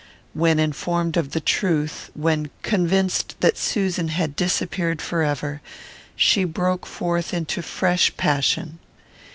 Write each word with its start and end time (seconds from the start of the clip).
When 0.33 0.57
informed 0.57 1.15
of 1.15 1.29
the 1.29 1.39
truth, 1.39 2.09
when 2.15 2.49
convinced 2.63 3.35
that 3.41 3.55
Susan 3.55 4.07
had 4.07 4.35
disappeared 4.35 4.99
forever, 4.99 5.61
she 6.15 6.43
broke 6.43 6.87
forth 6.87 7.35
into 7.35 7.61
fresh 7.61 8.11
passion. 8.17 8.79